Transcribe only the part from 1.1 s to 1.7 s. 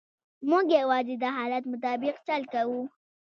د حالت